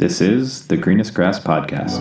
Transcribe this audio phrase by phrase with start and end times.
[0.00, 2.00] This is the Greenest Grass Podcast.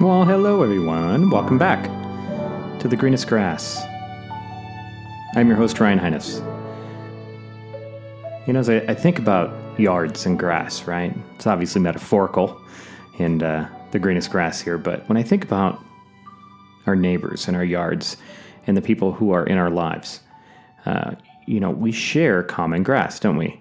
[0.00, 1.28] Well, hello everyone.
[1.28, 1.82] Welcome back
[2.78, 3.82] to the Greenest Grass.
[5.34, 6.36] I'm your host, Ryan Highness.
[8.46, 11.12] You know, as I, I think about yards and grass, right?
[11.34, 12.62] It's obviously metaphorical
[13.18, 15.80] and uh, the greenest grass here, but when I think about
[16.86, 18.16] our neighbors and our yards
[18.68, 20.20] and the people who are in our lives,
[20.84, 21.16] uh,
[21.46, 23.60] you know, we share common grass, don't we?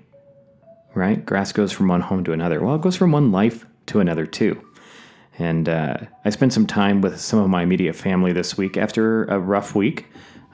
[0.93, 1.25] Right?
[1.25, 2.61] Grass goes from one home to another.
[2.61, 4.61] Well, it goes from one life to another, too.
[5.37, 9.25] And uh, I spent some time with some of my immediate family this week after
[9.25, 10.05] a rough week.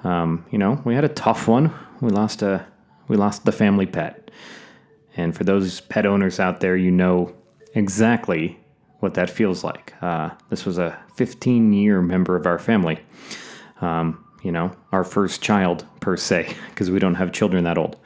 [0.04, 1.72] Um, you know, we had a tough one.
[2.02, 2.66] We lost a
[3.08, 4.32] we lost the family pet.
[5.18, 7.36] And for those pet owners out there, you know
[7.76, 8.58] exactly
[9.00, 9.94] what that feels like.
[10.02, 13.00] Uh, this was a 15 year member of our family.
[13.82, 17.98] Um, you know, our first child per se, because we don't have children that old.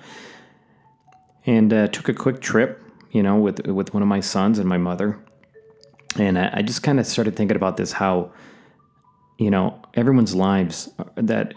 [1.45, 2.81] And uh, took a quick trip,
[3.11, 5.19] you know, with with one of my sons and my mother
[6.17, 8.31] and I, I just kind of started thinking about this how,
[9.37, 11.53] you know, everyone's lives, that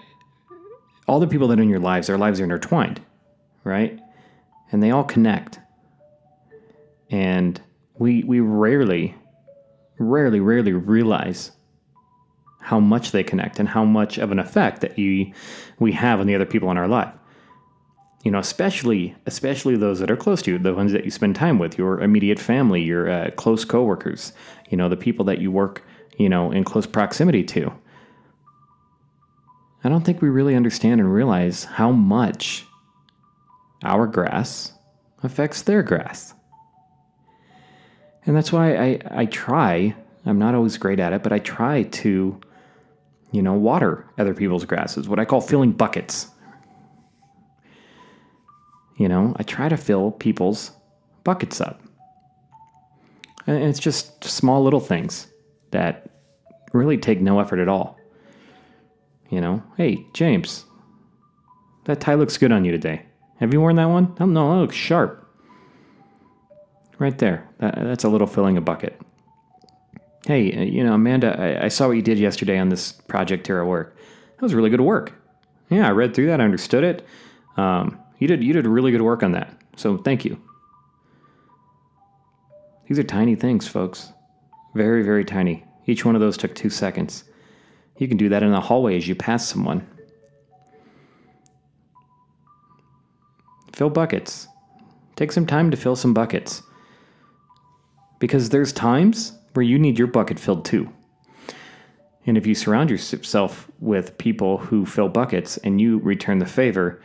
[1.06, 3.00] all the people that are in your lives, their lives are intertwined,
[3.64, 3.98] right?
[4.72, 5.60] And they all connect.
[7.10, 7.60] And
[7.98, 9.14] we, we rarely,
[9.98, 11.52] rarely, rarely realize
[12.68, 15.32] how much they connect and how much of an effect that you,
[15.78, 17.12] we have on the other people in our life
[18.24, 21.36] you know, especially especially those that are close to you, the ones that you spend
[21.36, 24.32] time with, your immediate family, your uh, close coworkers,
[24.70, 25.84] you know, the people that you work,
[26.18, 27.72] you know, in close proximity to.
[29.84, 32.66] I don't think we really understand and realize how much
[33.84, 34.72] our grass
[35.22, 36.34] affects their grass.
[38.26, 39.94] And that's why I, I try,
[40.26, 42.40] I'm not always great at it, but I try to,
[43.30, 46.28] you know, water other people's grasses, what I call filling buckets.
[48.96, 50.72] You know, I try to fill people's
[51.24, 51.82] buckets up.
[53.46, 55.28] And it's just small little things
[55.70, 56.10] that
[56.72, 57.98] really take no effort at all.
[59.30, 60.64] You know, hey, James,
[61.84, 63.02] that tie looks good on you today.
[63.40, 64.16] Have you worn that one?
[64.20, 65.24] Oh, no, that looks sharp.
[66.98, 67.48] Right there.
[67.58, 69.00] That, that's a little filling a bucket.
[70.28, 73.46] Hey, uh, you know, Amanda, I, I saw what you did yesterday on this project
[73.46, 73.96] here at work.
[74.36, 75.14] That was really good work.
[75.70, 76.38] Yeah, I read through that.
[76.38, 77.06] I understood it.
[77.56, 79.58] Um, you did you did really good work on that.
[79.76, 80.38] So thank you.
[82.86, 84.12] These are tiny things, folks.
[84.74, 85.64] Very, very tiny.
[85.86, 87.24] Each one of those took two seconds.
[87.96, 89.88] You can do that in the hallway as you pass someone.
[93.72, 94.46] Fill buckets.
[95.16, 96.62] Take some time to fill some buckets.
[98.18, 100.88] Because there's times where you need your bucket filled too.
[102.26, 107.02] And if you surround yourself with people who fill buckets and you return the favor,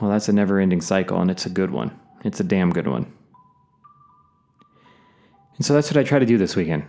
[0.00, 1.98] well, that's a never ending cycle, and it's a good one.
[2.22, 3.12] It's a damn good one.
[5.56, 6.84] And so that's what I try to do this weekend.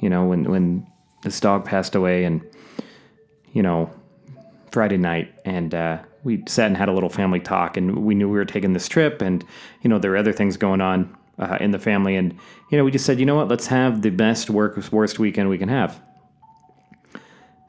[0.00, 0.86] You know, when, when
[1.22, 2.42] this dog passed away, and,
[3.54, 3.90] you know,
[4.72, 8.28] Friday night, and uh, we sat and had a little family talk, and we knew
[8.28, 9.42] we were taking this trip, and,
[9.80, 12.16] you know, there were other things going on uh, in the family.
[12.16, 12.36] And,
[12.70, 15.48] you know, we just said, you know what, let's have the best, work, worst weekend
[15.48, 16.00] we can have.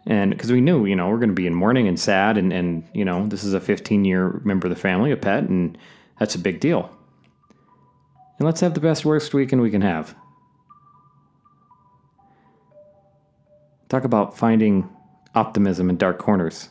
[0.07, 2.51] And because we knew you know we're going to be in mourning and sad and
[2.51, 5.77] and you know this is a 15 year member of the family a pet and
[6.17, 6.89] that's a big deal.
[8.39, 10.15] And let's have the best worst weekend we can have.
[13.89, 14.89] Talk about finding
[15.35, 16.69] optimism in dark corners.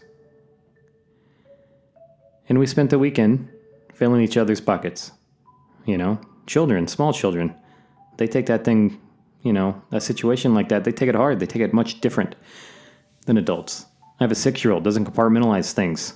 [2.48, 3.48] And we spent the weekend
[3.92, 5.12] filling each other's buckets
[5.86, 7.54] you know children small children
[8.16, 9.00] they take that thing
[9.42, 12.34] you know a situation like that they take it hard they take it much different
[13.28, 13.86] than adults.
[14.18, 16.14] I have a six year old, doesn't compartmentalize things.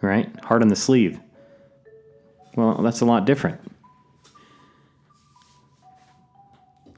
[0.00, 0.34] Right?
[0.40, 1.20] Hard on the sleeve.
[2.54, 3.60] Well, that's a lot different.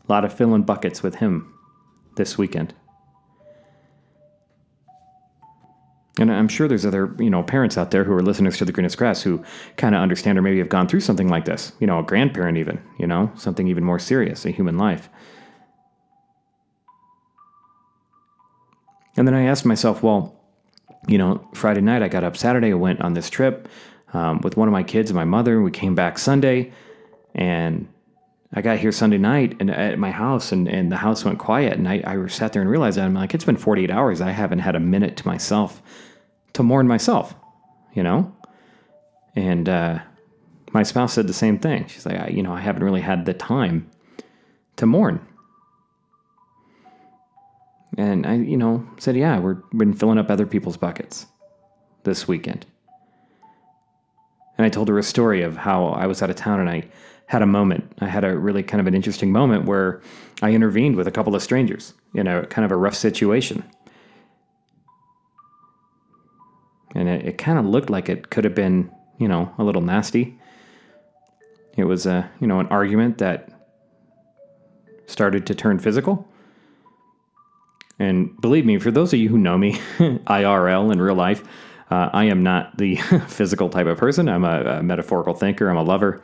[0.07, 1.53] A lot of filling buckets with him
[2.17, 2.75] this weekend.
[6.19, 8.73] And I'm sure there's other, you know, parents out there who are listeners to the
[8.73, 9.43] Greenest Grass who
[9.77, 11.73] kind of understand or maybe have gone through something like this.
[11.81, 15.09] You know, a grandparent even, you know, something even more serious, a human life.
[19.17, 20.35] And then I asked myself, well,
[21.09, 23.69] you know, Friday night I got up Saturday, I went on this trip
[24.13, 25.61] um, with one of my kids and my mother.
[25.61, 26.73] We came back Sunday,
[27.35, 27.89] and
[28.53, 31.75] I got here Sunday night and at my house, and, and the house went quiet.
[31.75, 34.21] And I, I sat there and realized that I'm like, it's been 48 hours.
[34.21, 35.83] I haven't had a minute to myself
[36.59, 37.37] to mourn myself,
[37.95, 38.35] you know?
[39.37, 40.01] And uh,
[40.73, 41.87] my spouse said the same thing.
[41.87, 43.89] She's like, I, you know, I haven't really had the time
[44.75, 45.25] to mourn.
[47.97, 51.27] And I, you know, said, yeah, we've been filling up other people's buckets
[52.03, 52.67] this weekend.
[54.57, 56.89] And I told her a story of how I was out of town and I
[57.27, 57.93] had a moment.
[58.01, 60.03] I had a really kind of an interesting moment where
[60.43, 63.63] I intervened with a couple of strangers in a kind of a rough situation.
[66.95, 69.83] And it, it kind of looked like it could have been, you know, a little
[69.83, 70.39] nasty.
[71.77, 73.51] It was a, you know, an argument that
[75.07, 76.27] started to turn physical.
[77.99, 81.43] And believe me, for those of you who know me, IRL in real life,
[81.91, 82.97] uh, I am not the
[83.29, 84.29] physical type of person.
[84.29, 85.69] I'm a, a metaphorical thinker.
[85.69, 86.23] I'm a lover.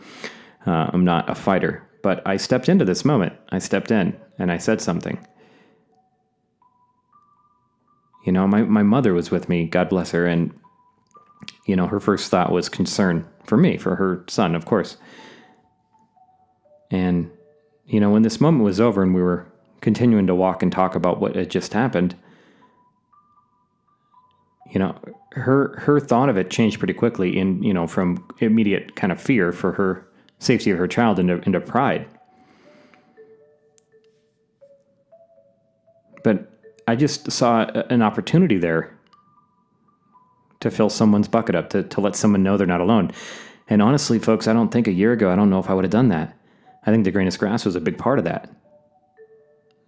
[0.67, 1.89] Uh, I'm not a fighter.
[2.03, 3.33] But I stepped into this moment.
[3.51, 5.19] I stepped in and I said something.
[8.25, 10.53] You know, my, my mother was with me, God bless her, and,
[11.67, 14.97] you know, her first thought was concern for me, for her son, of course.
[16.91, 17.31] And,
[17.87, 19.47] you know, when this moment was over and we were
[19.83, 22.17] continuing to walk and talk about what had just happened,
[24.71, 24.99] you know,
[25.33, 29.21] her her thought of it changed pretty quickly in, you know, from immediate kind of
[29.21, 30.07] fear for her
[30.39, 32.07] safety of her child into, into pride.
[36.23, 36.51] But
[36.87, 38.97] I just saw an opportunity there
[40.61, 43.11] to fill someone's bucket up, to, to let someone know they're not alone.
[43.69, 45.85] And honestly, folks, I don't think a year ago, I don't know if I would
[45.85, 46.37] have done that.
[46.87, 48.51] I think the greenest grass was a big part of that.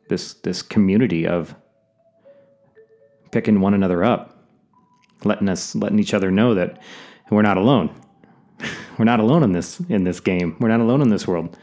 [0.09, 1.55] This this community of
[3.33, 4.39] picking one another up,
[5.25, 6.81] letting us letting each other know that
[7.31, 7.91] we're not alone.
[8.99, 10.57] we're not alone in this in this game.
[10.61, 11.59] We're not alone in this world.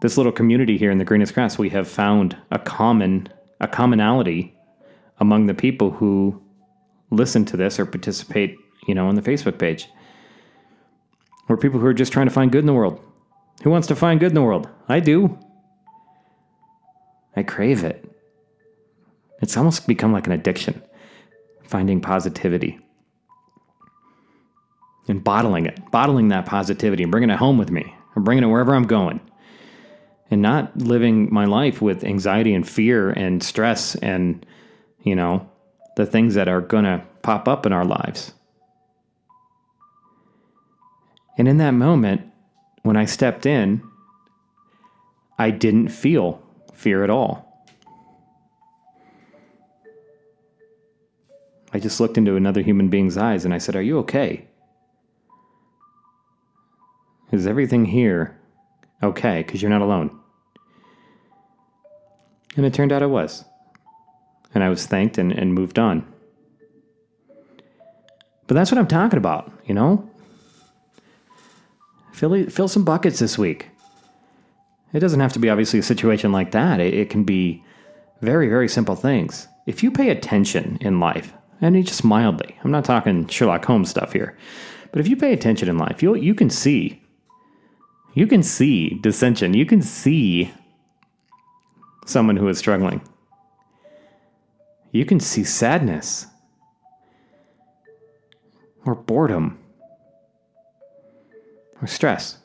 [0.00, 3.28] This little community here in the greenest grass, we have found a common
[3.62, 4.54] a commonality
[5.18, 6.42] among the people who
[7.10, 8.56] listen to this or participate,
[8.86, 9.88] you know, on the Facebook page.
[11.48, 13.00] We're people who are just trying to find good in the world.
[13.62, 14.68] Who wants to find good in the world?
[14.88, 15.38] I do.
[17.36, 18.04] I crave it.
[19.40, 20.82] It's almost become like an addiction,
[21.64, 22.78] finding positivity
[25.08, 28.48] and bottling it, bottling that positivity and bringing it home with me or bringing it
[28.48, 29.20] wherever I'm going
[30.32, 34.46] and not living my life with anxiety and fear and stress and,
[35.02, 35.46] you know,
[35.96, 38.32] the things that are going to pop up in our lives.
[41.36, 42.22] And in that moment,
[42.82, 43.82] when I stepped in,
[45.38, 46.42] I didn't feel
[46.72, 47.68] fear at all.
[51.74, 54.48] I just looked into another human being's eyes and I said, Are you okay?
[57.32, 58.40] Is everything here
[59.02, 59.42] okay?
[59.42, 60.20] Because you're not alone.
[62.56, 63.44] And it turned out it was.
[64.54, 66.06] And I was thanked and, and moved on.
[68.46, 70.08] But that's what I'm talking about, you know?
[72.12, 73.68] Fill, fill some buckets this week.
[74.92, 76.78] It doesn't have to be obviously a situation like that.
[76.80, 77.64] It, it can be
[78.20, 79.48] very, very simple things.
[79.66, 84.12] If you pay attention in life, and just mildly, I'm not talking Sherlock Holmes stuff
[84.12, 84.36] here,
[84.90, 87.00] but if you pay attention in life, you you can see,
[88.14, 89.54] you can see dissension.
[89.54, 90.52] You can see
[92.06, 93.00] someone who is struggling.
[94.92, 96.26] You can see sadness
[98.84, 99.58] or boredom
[101.80, 102.38] or stress.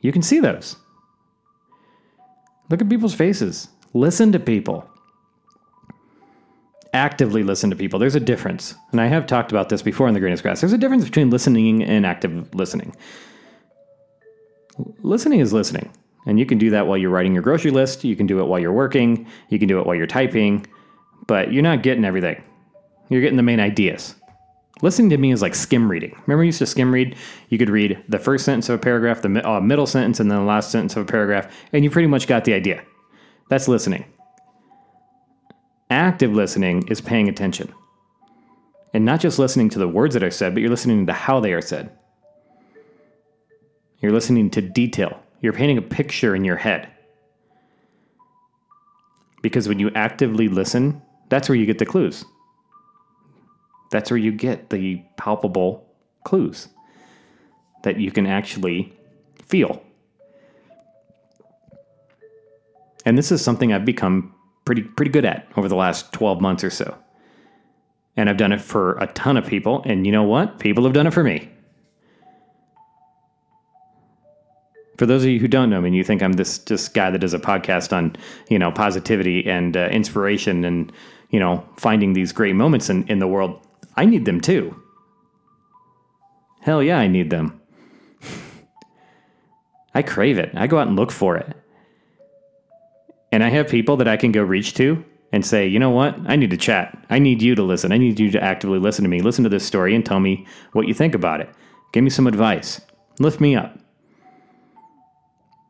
[0.00, 0.76] You can see those.
[2.70, 3.68] Look at people's faces.
[3.94, 4.88] Listen to people.
[6.94, 7.98] Actively listen to people.
[7.98, 8.74] There's a difference.
[8.90, 10.60] And I have talked about this before in the greenest grass.
[10.60, 12.94] There's a difference between listening and active listening.
[15.02, 15.90] Listening is listening.
[16.26, 18.04] And you can do that while you're writing your grocery list.
[18.04, 19.26] You can do it while you're working.
[19.48, 20.66] You can do it while you're typing.
[21.26, 22.42] But you're not getting everything.
[23.08, 24.14] You're getting the main ideas.
[24.82, 26.16] Listening to me is like skim reading.
[26.26, 27.16] Remember, you used to skim read?
[27.50, 30.38] You could read the first sentence of a paragraph, the uh, middle sentence, and then
[30.38, 32.82] the last sentence of a paragraph, and you pretty much got the idea.
[33.48, 34.04] That's listening.
[35.88, 37.72] Active listening is paying attention.
[38.92, 41.38] And not just listening to the words that are said, but you're listening to how
[41.38, 41.96] they are said.
[44.00, 45.20] You're listening to detail.
[45.42, 46.88] You're painting a picture in your head.
[49.42, 52.24] Because when you actively listen, that's where you get the clues.
[53.90, 55.86] That's where you get the palpable
[56.24, 56.68] clues
[57.82, 58.92] that you can actually
[59.44, 59.82] feel.
[63.04, 64.34] And this is something I've become
[64.64, 66.96] pretty pretty good at over the last 12 months or so.
[68.16, 70.60] And I've done it for a ton of people and you know what?
[70.60, 71.50] People have done it for me.
[75.02, 77.10] For those of you who don't know me, and you think I'm this just guy
[77.10, 78.14] that does a podcast on,
[78.48, 80.92] you know, positivity and uh, inspiration and,
[81.30, 83.66] you know, finding these great moments in, in the world,
[83.96, 84.80] I need them too.
[86.60, 87.60] Hell yeah, I need them.
[89.96, 90.52] I crave it.
[90.54, 91.52] I go out and look for it.
[93.32, 96.16] And I have people that I can go reach to and say, you know what?
[96.26, 96.96] I need to chat.
[97.10, 97.90] I need you to listen.
[97.90, 99.20] I need you to actively listen to me.
[99.20, 101.50] Listen to this story and tell me what you think about it.
[101.92, 102.80] Give me some advice.
[103.18, 103.81] Lift me up.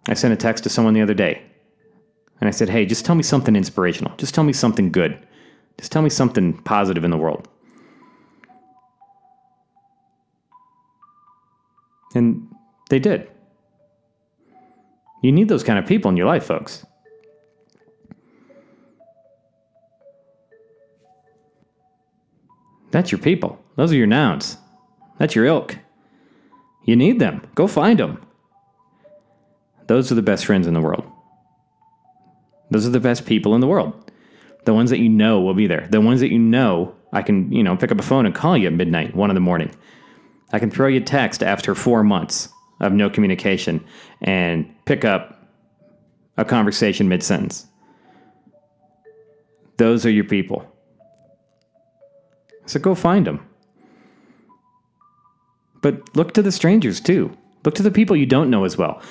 [0.08, 1.42] I sent a text to someone the other day
[2.40, 4.16] and I said, Hey, just tell me something inspirational.
[4.16, 5.26] Just tell me something good.
[5.78, 7.48] Just tell me something positive in the world.
[12.14, 12.48] And
[12.90, 13.30] they did.
[15.22, 16.84] You need those kind of people in your life, folks.
[22.90, 23.58] That's your people.
[23.76, 24.58] Those are your nouns.
[25.18, 25.78] That's your ilk.
[26.84, 27.46] You need them.
[27.54, 28.20] Go find them.
[29.86, 31.04] Those are the best friends in the world.
[32.70, 34.10] Those are the best people in the world.
[34.64, 35.88] The ones that you know will be there.
[35.90, 38.56] The ones that you know I can, you know, pick up a phone and call
[38.56, 39.70] you at midnight, one in the morning.
[40.52, 42.48] I can throw you a text after four months
[42.80, 43.84] of no communication
[44.22, 45.46] and pick up
[46.36, 47.66] a conversation mid sentence.
[49.76, 50.66] Those are your people.
[52.66, 53.46] So go find them.
[55.82, 57.36] But look to the strangers too.
[57.64, 59.02] Look to the people you don't know as well.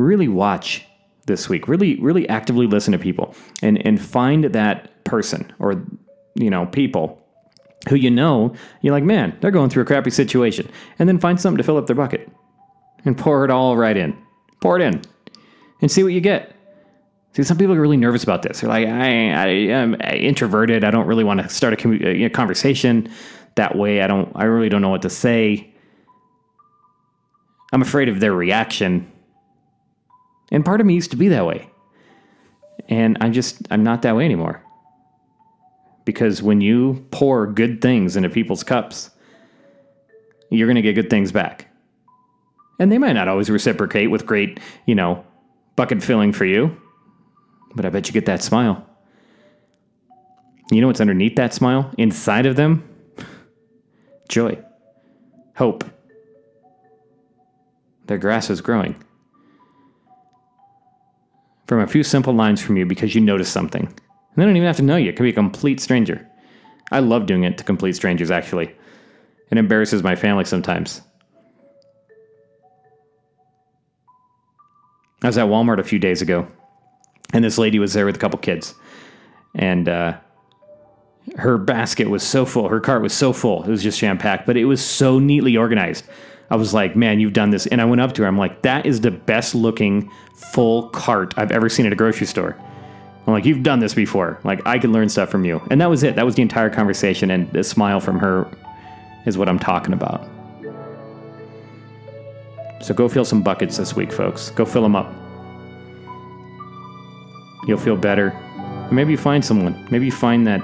[0.00, 0.86] Really watch
[1.26, 1.68] this week.
[1.68, 5.84] Really, really actively listen to people and, and find that person or,
[6.34, 7.22] you know, people
[7.88, 10.70] who you know, you're like, man, they're going through a crappy situation.
[10.98, 12.30] And then find something to fill up their bucket
[13.04, 14.16] and pour it all right in.
[14.62, 15.02] Pour it in
[15.82, 16.56] and see what you get.
[17.34, 18.60] See, some people are really nervous about this.
[18.60, 20.82] They're like, I, I am introverted.
[20.82, 23.08] I don't really want to start a, commu- a conversation
[23.56, 24.00] that way.
[24.02, 24.32] I don't.
[24.34, 25.72] I really don't know what to say.
[27.72, 29.09] I'm afraid of their reaction.
[30.50, 31.70] And part of me used to be that way.
[32.88, 34.62] And I'm just, I'm not that way anymore.
[36.04, 39.10] Because when you pour good things into people's cups,
[40.50, 41.68] you're going to get good things back.
[42.78, 45.24] And they might not always reciprocate with great, you know,
[45.76, 46.76] bucket filling for you,
[47.74, 48.84] but I bet you get that smile.
[50.72, 51.92] You know what's underneath that smile?
[51.98, 52.88] Inside of them?
[54.28, 54.58] Joy,
[55.56, 55.84] hope.
[58.06, 58.96] Their grass is growing.
[61.70, 63.86] From a few simple lines from you because you notice something.
[63.86, 63.94] And
[64.34, 66.28] they don't even have to know you, it could be a complete stranger.
[66.90, 68.74] I love doing it to complete strangers, actually.
[69.52, 71.00] It embarrasses my family sometimes.
[75.22, 76.48] I was at Walmart a few days ago,
[77.32, 78.74] and this lady was there with a couple kids.
[79.54, 80.16] And uh,
[81.36, 84.44] her basket was so full, her cart was so full, it was just jam packed,
[84.44, 86.04] but it was so neatly organized.
[86.50, 87.66] I was like, man, you've done this.
[87.66, 91.34] And I went up to her, I'm like, that is the best looking full cart
[91.36, 92.56] I've ever seen at a grocery store.
[93.26, 94.40] I'm like, you've done this before.
[94.42, 95.62] Like, I could learn stuff from you.
[95.70, 96.16] And that was it.
[96.16, 97.30] That was the entire conversation.
[97.30, 98.50] And the smile from her
[99.26, 100.26] is what I'm talking about.
[102.82, 104.50] So go fill some buckets this week, folks.
[104.50, 105.12] Go fill them up.
[107.68, 108.30] You'll feel better.
[108.90, 109.86] Maybe you find someone.
[109.92, 110.62] Maybe you find that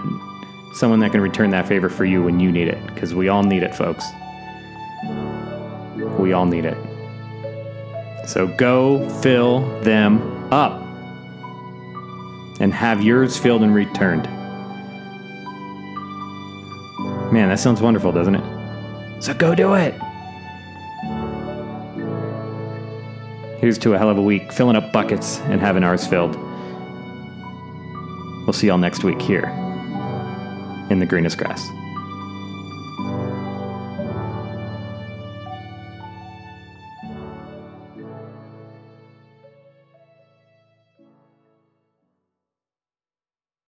[0.74, 2.84] someone that can return that favor for you when you need it.
[2.86, 4.04] Because we all need it, folks.
[6.18, 6.76] We all need it.
[8.26, 10.20] So go fill them
[10.52, 10.82] up
[12.60, 14.24] and have yours filled and returned.
[17.32, 19.22] Man, that sounds wonderful, doesn't it?
[19.22, 19.94] So go do it.
[23.60, 26.36] Here's to a hell of a week, filling up buckets and having ours filled.
[28.46, 29.46] We'll see y'all next week here
[30.90, 31.66] in the greenest grass.